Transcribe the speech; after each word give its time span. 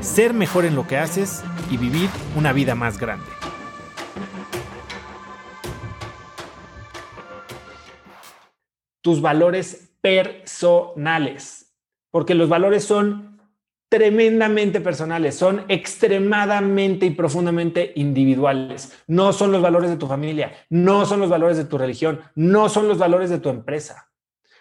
ser 0.00 0.32
mejor 0.32 0.64
en 0.64 0.74
lo 0.74 0.86
que 0.86 0.96
haces 0.96 1.42
y 1.70 1.76
vivir 1.76 2.08
una 2.36 2.52
vida 2.52 2.74
más 2.74 2.98
grande. 2.98 3.26
Tus 9.00 9.20
valores 9.20 9.92
personales, 10.00 11.74
porque 12.10 12.34
los 12.34 12.48
valores 12.48 12.84
son 12.84 13.40
tremendamente 13.88 14.80
personales, 14.80 15.36
son 15.36 15.64
extremadamente 15.68 17.06
y 17.06 17.10
profundamente 17.10 17.92
individuales. 17.96 18.92
No 19.06 19.32
son 19.32 19.50
los 19.50 19.62
valores 19.62 19.90
de 19.90 19.96
tu 19.96 20.06
familia, 20.06 20.52
no 20.68 21.06
son 21.06 21.20
los 21.20 21.30
valores 21.30 21.56
de 21.56 21.64
tu 21.64 21.78
religión, 21.78 22.20
no 22.34 22.68
son 22.68 22.86
los 22.86 22.98
valores 22.98 23.30
de 23.30 23.38
tu 23.38 23.48
empresa. 23.48 24.10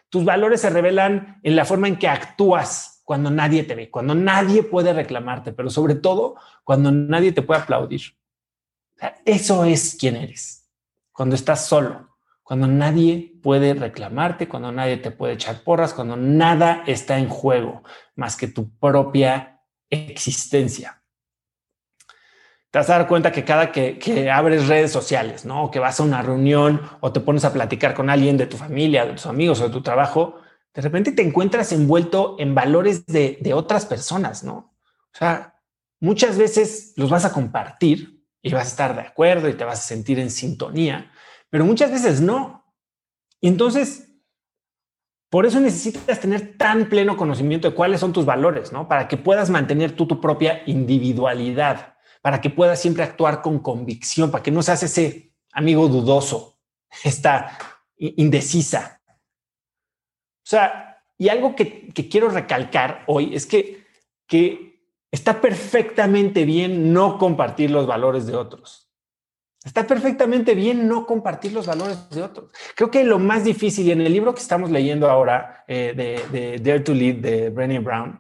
Tus 0.10 0.24
valores 0.24 0.62
se 0.62 0.70
revelan 0.70 1.42
en 1.44 1.56
la 1.58 1.66
forma 1.66 1.90
en 1.90 1.98
que 1.98 2.08
actúas 2.08 2.97
cuando 3.08 3.32
nadie 3.32 3.64
te 3.64 3.74
ve, 3.74 3.90
cuando 3.90 4.14
nadie 4.16 4.64
puede 4.64 4.92
reclamarte, 4.92 5.54
pero 5.54 5.70
sobre 5.70 5.96
todo 5.96 6.36
cuando 6.66 6.92
nadie 6.92 7.32
te 7.32 7.42
puede 7.42 7.62
aplaudir. 7.62 8.02
eso 9.24 9.64
es 9.64 9.96
quién 9.98 10.18
eres. 10.18 10.70
Cuando 11.14 11.36
estás 11.36 11.66
solo, 11.66 12.18
cuando 12.44 12.68
nadie 12.68 13.40
puede 13.42 13.74
reclamarte, 13.76 14.50
cuando 14.50 14.74
nadie 14.74 14.98
te 14.98 15.12
puede 15.12 15.36
echar 15.36 15.64
porras, 15.64 15.94
cuando 15.94 16.18
nada 16.18 16.84
está 16.86 17.18
en 17.18 17.30
juego 17.30 17.82
más 18.16 18.36
que 18.36 18.50
tu 18.50 18.78
propia 18.78 19.62
existencia. 19.90 21.02
Te 22.72 22.80
vas 22.80 22.90
a 22.90 22.98
dar 22.98 23.08
cuenta 23.08 23.32
que 23.32 23.46
cada 23.46 23.72
que, 23.72 24.30
abres 24.30 24.68
redes 24.68 24.92
sociales, 24.92 25.46
¿no? 25.46 25.64
O 25.64 25.72
que 25.72 25.80
vas 25.80 26.02
a 26.02 26.04
una 26.04 26.22
reunión 26.22 26.82
o 27.00 27.14
te 27.14 27.22
pones 27.22 27.46
a 27.46 27.54
platicar 27.54 27.94
con 27.94 28.10
alguien 28.10 28.36
de 28.36 28.48
tu 28.48 28.58
familia, 28.58 29.06
de 29.06 29.14
tus 29.14 29.28
amigos 29.28 29.62
o 29.62 29.70
de 29.70 29.74
tu 29.74 29.82
trabajo, 29.82 30.42
de 30.78 30.84
repente 30.84 31.12
te 31.12 31.24
encuentras 31.24 31.72
envuelto 31.72 32.36
en 32.38 32.54
valores 32.54 33.08
de, 33.08 33.52
otras 33.56 33.88
personas, 33.88 34.44
¿no? 34.44 34.76
O 35.12 35.18
sea, 35.18 35.60
muchas 36.00 36.38
veces 36.38 36.94
los 36.98 37.10
vas 37.10 37.26
a 37.26 37.34
compartir 37.34 38.24
y 38.44 38.54
vas 38.54 38.66
a 38.66 38.70
estar 38.70 38.96
de 38.96 39.02
acuerdo 39.02 39.50
y 39.50 39.56
te 39.56 39.64
vas 39.64 39.80
a 39.80 39.88
sentir 39.88 40.20
en 40.20 40.30
sintonía, 40.30 41.12
pero 41.50 41.66
muchas 41.66 41.90
veces 41.90 42.22
no. 42.22 42.76
Y 43.42 43.48
entonces, 43.48 44.14
por 45.32 45.48
eso 45.48 45.60
necesitas 45.60 46.20
tener 46.20 46.60
tan 46.60 46.90
pleno 46.90 47.18
conocimiento 47.18 47.68
de 47.68 47.76
cuáles 47.76 48.00
son 48.00 48.14
tus 48.14 48.26
valores, 48.26 48.72
¿no? 48.72 48.88
Para 48.88 49.08
que 49.08 49.18
puedas 49.18 49.50
mantener 49.50 49.94
tú 49.94 50.06
tu 50.06 50.22
propia 50.22 50.62
individualidad, 50.68 51.96
para 52.22 52.40
que 52.40 52.52
puedas 52.52 52.80
siempre 52.80 53.02
actuar 53.02 53.42
con 53.42 53.58
convicción, 53.58 54.30
para 54.30 54.44
que 54.44 54.52
no 54.52 54.62
seas 54.62 54.84
ese 54.84 55.34
amigo 55.54 55.88
dudoso, 55.88 56.60
esta 57.04 57.58
indecisa. 57.98 58.97
O 60.48 60.50
sea, 60.50 61.04
y 61.18 61.28
algo 61.28 61.58
que, 61.58 61.90
que 61.90 62.08
quiero 62.08 62.30
recalcar 62.30 63.04
hoy 63.08 63.36
es 63.36 63.46
que, 63.46 63.84
que 64.28 64.80
está 65.12 65.42
perfectamente 65.42 66.46
bien 66.46 66.94
no 66.94 67.18
compartir 67.18 67.70
los 67.70 67.86
valores 67.86 68.26
de 68.28 68.38
otros. 68.38 68.90
Está 69.66 69.86
perfectamente 69.86 70.56
bien 70.56 70.88
no 70.88 71.06
compartir 71.06 71.52
los 71.52 71.66
valores 71.66 72.10
de 72.12 72.24
otros. 72.24 72.50
Creo 72.78 72.90
que 72.90 73.04
lo 73.04 73.20
más 73.20 73.44
difícil, 73.44 73.88
y 73.88 73.92
en 73.92 74.00
el 74.00 74.14
libro 74.14 74.34
que 74.34 74.40
estamos 74.40 74.72
leyendo 74.72 75.10
ahora 75.10 75.66
eh, 75.68 75.94
de, 76.32 76.60
Dare 76.60 76.80
to 76.80 76.94
Lead 76.94 77.16
de 77.16 77.50
Brené 77.50 77.80
Brown, 77.80 78.18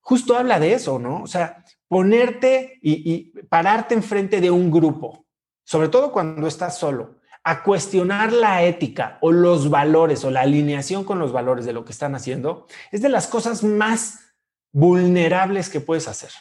justo 0.00 0.34
habla 0.34 0.58
de 0.58 0.72
eso, 0.72 0.98
¿no? 0.98 1.24
O 1.24 1.26
sea, 1.26 1.62
ponerte 1.88 2.78
y, 2.80 3.12
y 3.12 3.42
pararte 3.50 3.94
enfrente 3.94 4.40
de 4.40 4.50
un 4.50 4.70
grupo, 4.70 5.26
sobre 5.62 5.88
todo 5.88 6.10
cuando 6.10 6.46
estás 6.46 6.78
solo, 6.78 7.20
a 7.48 7.62
cuestionar 7.62 8.32
la 8.32 8.64
ética 8.64 9.18
o 9.20 9.30
los 9.30 9.70
valores 9.70 10.24
o 10.24 10.32
la 10.32 10.40
alineación 10.40 11.04
con 11.04 11.20
los 11.20 11.30
valores 11.30 11.64
de 11.64 11.72
lo 11.72 11.84
que 11.84 11.92
están 11.92 12.16
haciendo, 12.16 12.66
es 12.90 13.02
de 13.02 13.08
las 13.08 13.28
cosas 13.28 13.62
más 13.62 14.34
vulnerables 14.72 15.68
que 15.68 15.78
puedes 15.78 16.08
hacer. 16.08 16.32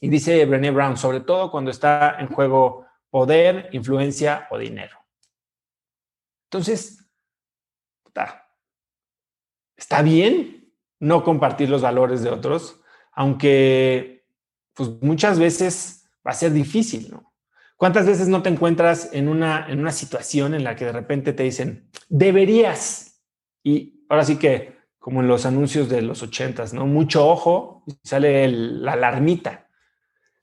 Y 0.00 0.08
dice 0.08 0.44
Brené 0.46 0.72
Brown, 0.72 0.96
sobre 0.96 1.20
todo 1.20 1.52
cuando 1.52 1.70
está 1.70 2.16
en 2.18 2.26
juego 2.26 2.86
poder, 3.08 3.68
influencia 3.70 4.48
o 4.50 4.58
dinero. 4.58 4.98
Entonces, 6.46 7.08
está 9.76 10.02
bien 10.02 10.74
no 10.98 11.22
compartir 11.22 11.70
los 11.70 11.82
valores 11.82 12.24
de 12.24 12.30
otros, 12.30 12.80
aunque 13.12 14.26
pues 14.74 14.90
muchas 15.02 15.38
veces 15.38 16.10
va 16.26 16.32
a 16.32 16.34
ser 16.34 16.52
difícil, 16.52 17.12
¿no? 17.12 17.29
¿Cuántas 17.80 18.04
veces 18.04 18.28
no 18.28 18.42
te 18.42 18.50
encuentras 18.50 19.08
en 19.14 19.26
una, 19.26 19.64
en 19.66 19.80
una 19.80 19.90
situación 19.90 20.52
en 20.52 20.64
la 20.64 20.76
que 20.76 20.84
de 20.84 20.92
repente 20.92 21.32
te 21.32 21.44
dicen, 21.44 21.88
deberías? 22.10 23.22
Y 23.64 24.04
ahora 24.10 24.26
sí 24.26 24.36
que, 24.36 24.76
como 24.98 25.22
en 25.22 25.28
los 25.28 25.46
anuncios 25.46 25.88
de 25.88 26.02
los 26.02 26.22
ochentas, 26.22 26.74
¿no? 26.74 26.84
Mucho 26.84 27.26
ojo, 27.26 27.82
sale 28.04 28.48
la 28.48 28.92
alarmita. 28.92 29.66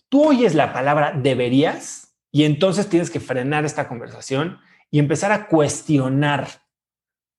Tú 0.09 0.29
oyes 0.29 0.55
la 0.55 0.73
palabra 0.73 1.11
deberías 1.15 2.17
y 2.31 2.43
entonces 2.43 2.89
tienes 2.89 3.11
que 3.11 3.19
frenar 3.19 3.65
esta 3.65 3.87
conversación 3.87 4.57
y 4.89 4.97
empezar 4.97 5.31
a 5.31 5.45
cuestionar 5.45 6.47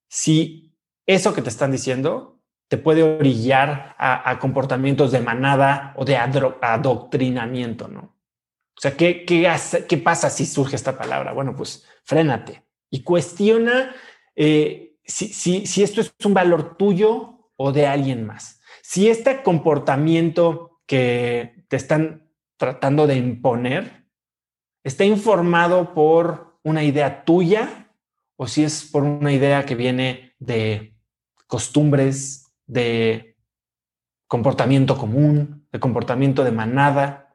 si 0.09 0.77
eso 1.07 1.35
que 1.35 1.43
te 1.43 1.49
están 1.49 1.73
diciendo 1.73 2.41
te 2.69 2.79
puede 2.79 3.03
orillar 3.03 3.97
a, 3.99 4.39
comportamientos 4.39 5.11
de 5.11 5.19
manada 5.19 5.93
o 5.97 6.05
de 6.05 6.17
adoctrinamiento, 6.17 7.89
¿no? 7.89 8.18
O 8.79 8.81
sea, 8.81 8.97
¿qué, 8.97 9.25
qué, 9.25 9.99
pasa 9.99 10.31
si 10.31 10.47
surge 10.47 10.77
esta 10.77 10.97
palabra? 10.97 11.33
Bueno, 11.33 11.55
pues 11.57 11.85
frénate 12.05 12.63
y 12.91 13.03
cuestiona 13.03 13.93
eh, 14.37 14.95
si, 15.05 15.67
si 15.67 15.83
esto 15.83 16.01
es 16.01 16.15
un 16.25 16.33
valor 16.33 16.77
tuyo 16.77 17.51
o 17.57 17.73
de 17.73 17.87
alguien 17.87 18.25
más. 18.25 18.61
Si 18.83 19.09
este 19.09 19.43
comportamiento 19.43 20.81
que 20.87 21.65
te 21.69 21.77
están 21.77 22.31
tratando 22.57 23.07
de 23.07 23.17
imponer 23.17 24.07
está 24.85 25.05
informado 25.05 25.93
por 25.93 26.59
una 26.63 26.85
idea 26.85 27.25
tuya 27.25 27.91
o 28.37 28.47
si 28.47 28.63
es 28.63 28.85
por 28.85 29.03
una 29.03 29.33
idea 29.33 29.67
que 29.67 29.75
viene 29.75 30.35
de 30.39 30.97
costumbres, 31.49 32.55
de 32.67 33.37
comportamiento 34.29 34.97
común, 34.97 35.67
de 35.73 35.81
comportamiento 35.81 36.45
de 36.45 36.53
manada. 36.53 37.28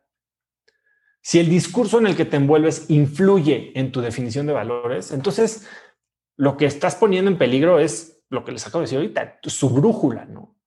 Si 1.25 1.39
el 1.39 1.49
discurso 1.49 1.99
en 1.99 2.07
el 2.07 2.17
que 2.17 2.25
te 2.25 2.35
envuelves 2.35 2.89
influye 2.89 3.71
en 3.75 3.93
tu 3.93 4.01
definición 4.01 4.45
de 4.45 4.51
valores, 4.51 5.11
entonces 5.11 5.65
lo 6.35 6.57
que 6.57 6.65
estás 6.65 6.95
poniendo 6.95 7.31
en 7.31 7.37
peligro 7.37 7.79
es 7.79 8.21
lo 8.29 8.43
que 8.43 8.51
les 8.51 8.67
acabo 8.67 8.79
de 8.81 8.87
decir 8.87 8.97
ahorita, 8.97 9.39
su 9.43 9.69
brújula, 9.69 10.25
¿no? 10.25 10.57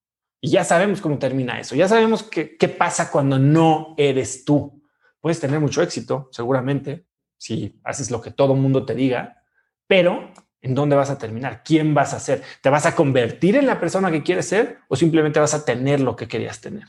Y 0.40 0.50
ya 0.50 0.64
sabemos 0.64 1.02
cómo 1.02 1.18
termina 1.18 1.60
eso, 1.60 1.74
ya 1.74 1.88
sabemos 1.88 2.22
qué, 2.22 2.56
qué 2.56 2.68
pasa 2.68 3.10
cuando 3.10 3.38
no 3.38 3.94
eres 3.98 4.46
tú. 4.46 4.82
Puedes 5.20 5.40
tener 5.40 5.60
mucho 5.60 5.82
éxito, 5.82 6.30
seguramente, 6.32 7.06
si 7.36 7.78
haces 7.84 8.10
lo 8.10 8.22
que 8.22 8.30
todo 8.30 8.54
mundo 8.54 8.86
te 8.86 8.94
diga, 8.94 9.42
pero 9.86 10.32
¿en 10.62 10.74
dónde 10.74 10.96
vas 10.96 11.10
a 11.10 11.18
terminar? 11.18 11.64
¿Quién 11.64 11.92
vas 11.92 12.14
a 12.14 12.20
ser? 12.20 12.42
¿Te 12.62 12.70
vas 12.70 12.86
a 12.86 12.96
convertir 12.96 13.56
en 13.56 13.66
la 13.66 13.78
persona 13.78 14.10
que 14.10 14.22
quieres 14.22 14.48
ser 14.48 14.78
o 14.88 14.96
simplemente 14.96 15.38
vas 15.38 15.52
a 15.52 15.66
tener 15.66 16.00
lo 16.00 16.16
que 16.16 16.28
querías 16.28 16.62
tener? 16.62 16.84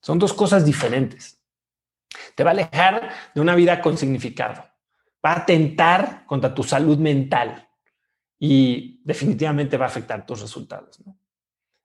Son 0.00 0.18
dos 0.18 0.32
cosas 0.32 0.64
diferentes. 0.64 1.43
Te 2.34 2.44
va 2.44 2.50
a 2.50 2.52
alejar 2.52 3.10
de 3.34 3.40
una 3.40 3.54
vida 3.54 3.80
con 3.80 3.96
significado. 3.96 4.64
Va 5.24 5.32
a 5.32 5.36
atentar 5.38 6.24
contra 6.26 6.54
tu 6.54 6.62
salud 6.62 6.98
mental 6.98 7.68
y 8.38 9.00
definitivamente 9.04 9.76
va 9.76 9.86
a 9.86 9.88
afectar 9.88 10.26
tus 10.26 10.40
resultados. 10.40 11.00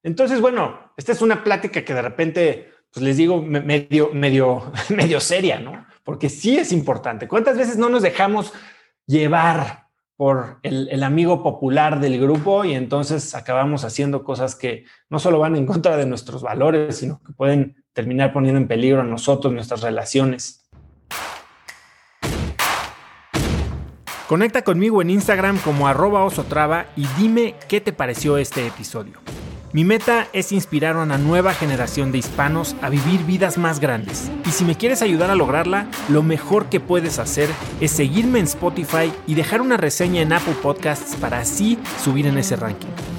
Entonces, 0.03 0.41
bueno, 0.41 0.93
esta 0.97 1.11
es 1.11 1.21
una 1.21 1.43
plática 1.43 1.83
que 1.83 1.93
de 1.93 2.01
repente 2.01 2.71
pues 2.91 3.03
les 3.03 3.17
digo, 3.17 3.41
medio, 3.41 4.09
medio, 4.13 4.71
medio 4.89 5.19
seria, 5.19 5.59
¿no? 5.59 5.85
Porque 6.03 6.29
sí 6.29 6.57
es 6.57 6.71
importante. 6.71 7.27
¿Cuántas 7.27 7.57
veces 7.57 7.77
no 7.77 7.89
nos 7.89 8.01
dejamos 8.01 8.53
llevar 9.05 9.89
por 10.15 10.59
el, 10.63 11.01
amigo 11.03 11.41
popular 11.41 12.01
del 12.01 12.19
grupo 12.19 12.65
y 12.65 12.73
entonces 12.73 13.35
acabamos 13.35 13.85
haciendo 13.85 14.23
cosas 14.25 14.53
que 14.53 14.83
no 15.09 15.17
solo 15.17 15.39
van 15.39 15.55
en 15.55 15.65
contra 15.65 15.95
de 15.95 16.05
nuestros 16.05 16.41
valores, 16.41 16.97
sino 16.97 17.21
que 17.23 17.31
pueden 17.31 17.85
terminar 17.99 18.31
poniendo 18.31 18.61
en 18.61 18.65
peligro 18.65 19.01
a 19.01 19.03
nosotros, 19.03 19.53
nuestras 19.53 19.81
relaciones? 19.81 20.65
Conecta 24.25 24.61
conmigo 24.61 25.01
en 25.01 25.09
Instagram 25.09 25.57
como 25.57 25.85
arroba 25.85 26.23
osotrava 26.23 26.85
y 26.95 27.05
dime 27.17 27.55
qué 27.67 27.81
te 27.81 27.91
pareció 27.91 28.37
este 28.37 28.65
episodio. 28.65 29.19
Mi 29.73 29.83
meta 29.83 30.29
es 30.31 30.53
inspirar 30.53 30.95
a 30.95 31.03
una 31.03 31.17
nueva 31.17 31.53
generación 31.53 32.13
de 32.13 32.19
hispanos 32.19 32.73
a 32.81 32.89
vivir 32.89 33.25
vidas 33.25 33.57
más 33.57 33.81
grandes. 33.81 34.31
Y 34.45 34.51
si 34.51 34.63
me 34.63 34.75
quieres 34.75 35.01
ayudar 35.01 35.29
a 35.29 35.35
lograrla, 35.35 35.87
lo 36.07 36.23
mejor 36.23 36.67
que 36.67 36.79
puedes 36.79 37.19
hacer 37.19 37.49
es 37.81 37.91
seguirme 37.91 38.39
en 38.39 38.45
Spotify 38.45 39.11
y 39.27 39.35
dejar 39.35 39.59
una 39.59 39.75
reseña 39.75 40.21
en 40.21 40.31
Apple 40.31 40.55
Podcasts 40.63 41.17
para 41.17 41.39
así 41.41 41.77
subir 42.01 42.27
en 42.27 42.37
ese 42.37 42.55
ranking. 42.55 43.18